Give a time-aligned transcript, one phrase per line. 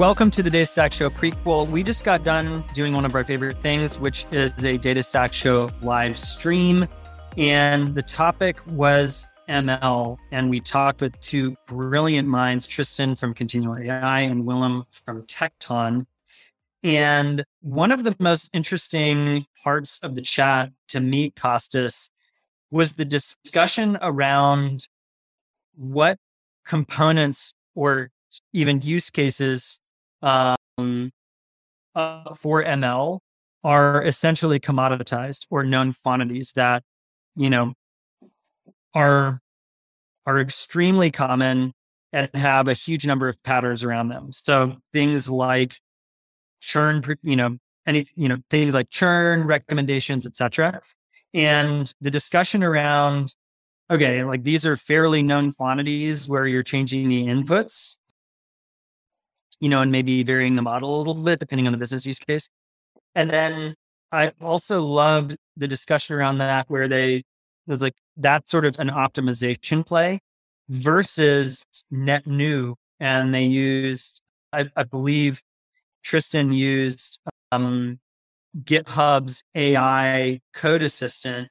[0.00, 1.68] Welcome to the Data Stack Show prequel.
[1.68, 5.34] We just got done doing one of our favorite things, which is a Data Stack
[5.34, 6.86] Show live stream.
[7.36, 10.16] And the topic was ML.
[10.32, 16.06] And we talked with two brilliant minds, Tristan from Continual AI and Willem from Tecton.
[16.82, 22.08] And one of the most interesting parts of the chat to me, Kostas,
[22.70, 24.88] was the discussion around
[25.80, 26.18] what
[26.66, 28.10] components or
[28.52, 29.80] even use cases
[30.22, 31.10] um,
[31.94, 33.20] uh, for ML
[33.64, 36.82] are essentially commoditized or known quantities that
[37.34, 37.72] you know
[38.94, 39.40] are
[40.26, 41.72] are extremely common
[42.12, 44.32] and have a huge number of patterns around them.
[44.32, 45.74] So things like
[46.60, 50.82] churn, you know, any you know things like churn recommendations, etc.
[51.32, 53.34] And the discussion around
[53.90, 57.96] okay, like these are fairly known quantities where you're changing the inputs
[59.60, 62.18] you know, and maybe varying the model a little bit depending on the business use
[62.18, 62.48] case.
[63.14, 63.74] And then
[64.10, 67.22] I also loved the discussion around that where they
[67.66, 70.20] was like that's sort of an optimization play
[70.68, 72.74] versus net new.
[72.98, 74.20] And they used,
[74.52, 75.40] I, I believe
[76.02, 77.20] Tristan used
[77.52, 78.00] um,
[78.64, 81.48] GitHub's AI code assistant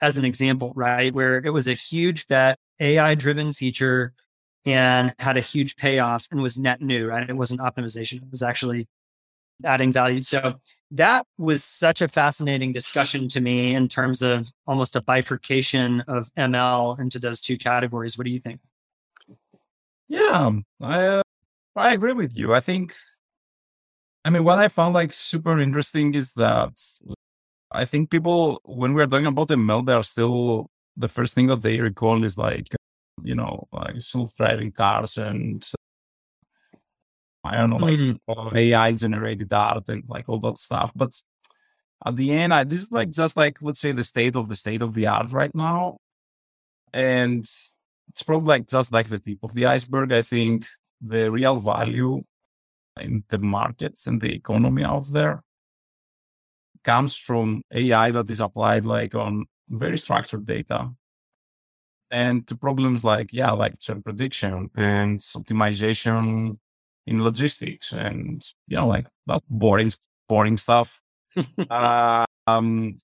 [0.00, 1.12] as an example, right?
[1.14, 4.12] Where it was a huge bet, AI driven feature
[4.64, 7.28] and had a huge payoff and was net new, right?
[7.28, 8.88] It wasn't optimization, it was actually
[9.64, 10.22] adding value.
[10.22, 16.02] So that was such a fascinating discussion to me in terms of almost a bifurcation
[16.02, 18.18] of ML into those two categories.
[18.18, 18.60] What do you think?
[20.08, 21.22] Yeah, I uh,
[21.74, 22.54] I agree with you.
[22.54, 22.94] I think,
[24.24, 26.80] I mean, what I found like super interesting is that
[27.72, 31.48] I think people, when we're talking about the ML, they are still the first thing
[31.48, 32.68] that they recall is like
[33.22, 35.66] you know, like self-driving cars and
[37.44, 38.56] I don't know, like mm-hmm.
[38.56, 40.92] AI generated art and like all that stuff.
[40.94, 41.14] But
[42.04, 44.56] at the end, I, this is like just like let's say the state of the
[44.56, 45.98] state of the art right now,
[46.92, 50.12] and it's probably like just like the tip of the iceberg.
[50.12, 50.66] I think
[51.00, 52.22] the real value
[53.00, 55.42] in the markets and the economy out there
[56.86, 60.90] comes from AI that is applied like on very structured data
[62.10, 66.56] and to problems like yeah like churn prediction and optimization
[67.06, 69.92] in logistics and you know like not boring
[70.28, 71.00] boring stuff.
[71.68, 72.96] Uh, um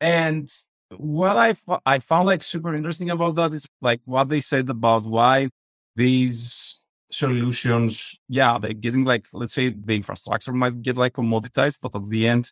[0.00, 0.48] and
[0.96, 1.54] what I,
[1.84, 5.50] I found like super interesting about that is like what they said about why
[5.96, 11.94] these solutions yeah they're getting like let's say the infrastructure might get like commoditized but
[11.94, 12.50] at the end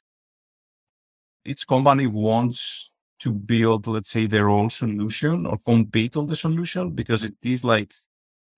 [1.45, 6.91] each company wants to build, let's say, their own solution or compete on the solution
[6.91, 7.93] because it is like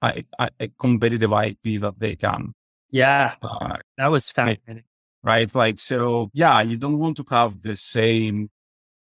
[0.03, 2.53] a, a, a competitive IP that they can.
[2.91, 4.85] Yeah, uh, that was fascinating.
[5.23, 6.31] Right, like so.
[6.33, 8.51] Yeah, you don't want to have the same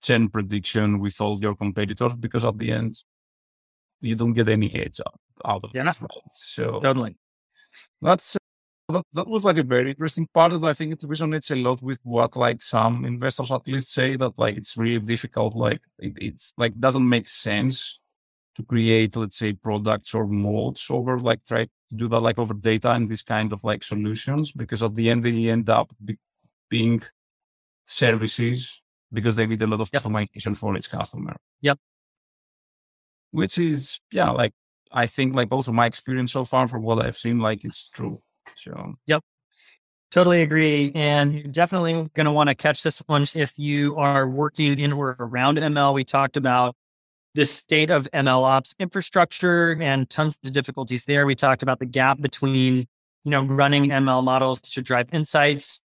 [0.02, 2.96] churn prediction with all your competitors because at the end,
[4.04, 5.82] you don't get any edge out, out of yeah.
[5.82, 6.00] it.
[6.00, 6.10] Right?
[6.32, 7.16] So totally.
[8.00, 8.36] That's
[8.88, 10.66] that, that was like a very interesting part of it.
[10.66, 14.38] I think it resonates a lot with what like some investors at least say that
[14.38, 15.56] like it's really difficult.
[15.56, 18.00] Like it, it's like doesn't make sense
[18.56, 22.54] to create, let's say, products or modes over like try to do that like over
[22.54, 26.18] data and these kind of like solutions because at the end they end up be-
[26.68, 27.02] being
[27.86, 28.82] services
[29.12, 30.02] because they need a lot of yep.
[30.02, 31.36] customization for its customer.
[31.62, 31.78] Yep.
[33.34, 34.52] Which is yeah, like
[34.92, 38.22] I think like also my experience so far from what I've seen, like it's true.
[38.56, 39.22] So, yep.
[40.12, 40.92] Totally agree.
[40.94, 44.92] And you're definitely going to want to catch this one if you are working in
[44.92, 45.92] or around ML.
[45.92, 46.76] We talked about
[47.34, 51.26] the state of ML ops infrastructure and tons of difficulties there.
[51.26, 52.86] We talked about the gap between,
[53.24, 55.82] you know, running ML models to drive insights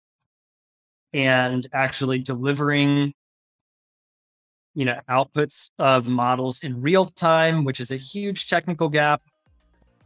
[1.15, 3.15] and actually delivering,
[4.78, 9.20] you know, outputs of models in real time, which is a huge technical gap.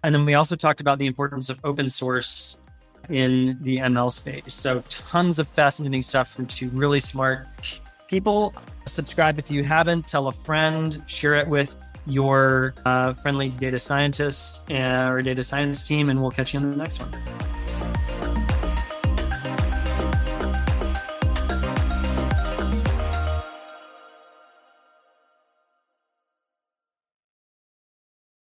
[0.02, 2.56] And then we also talked about the importance of open source
[3.10, 4.54] in the ML space.
[4.54, 7.46] So tons of fascinating stuff from two really smart
[8.08, 8.54] people.
[8.86, 11.76] Subscribe if you haven't, tell a friend, share it with
[12.06, 16.70] your uh, friendly data scientist uh, or data science team, and we'll catch you on
[16.70, 17.51] the next one.